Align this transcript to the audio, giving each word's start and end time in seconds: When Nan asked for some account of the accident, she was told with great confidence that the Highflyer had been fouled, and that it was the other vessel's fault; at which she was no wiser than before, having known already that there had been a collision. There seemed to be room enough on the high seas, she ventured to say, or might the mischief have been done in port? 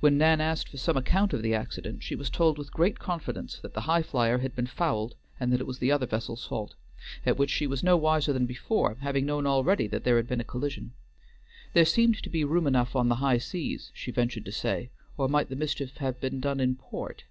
When 0.00 0.16
Nan 0.16 0.40
asked 0.40 0.70
for 0.70 0.78
some 0.78 0.96
account 0.96 1.34
of 1.34 1.42
the 1.42 1.52
accident, 1.54 2.02
she 2.02 2.14
was 2.16 2.30
told 2.30 2.56
with 2.56 2.72
great 2.72 2.98
confidence 2.98 3.58
that 3.58 3.74
the 3.74 3.82
Highflyer 3.82 4.40
had 4.40 4.56
been 4.56 4.66
fouled, 4.66 5.14
and 5.38 5.52
that 5.52 5.60
it 5.60 5.66
was 5.66 5.78
the 5.78 5.92
other 5.92 6.06
vessel's 6.06 6.46
fault; 6.46 6.72
at 7.26 7.36
which 7.36 7.50
she 7.50 7.66
was 7.66 7.82
no 7.82 7.94
wiser 7.94 8.32
than 8.32 8.46
before, 8.46 8.94
having 9.02 9.26
known 9.26 9.46
already 9.46 9.86
that 9.86 10.04
there 10.04 10.16
had 10.16 10.26
been 10.26 10.40
a 10.40 10.42
collision. 10.42 10.94
There 11.74 11.84
seemed 11.84 12.22
to 12.22 12.30
be 12.30 12.44
room 12.44 12.66
enough 12.66 12.96
on 12.96 13.10
the 13.10 13.16
high 13.16 13.36
seas, 13.36 13.90
she 13.92 14.10
ventured 14.10 14.46
to 14.46 14.52
say, 14.52 14.88
or 15.18 15.28
might 15.28 15.50
the 15.50 15.54
mischief 15.54 15.98
have 15.98 16.18
been 16.18 16.40
done 16.40 16.60
in 16.60 16.74
port? 16.76 17.24